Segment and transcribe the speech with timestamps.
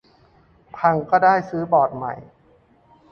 [0.77, 2.13] พังก็ได้ซื้อบอร์ดใหม่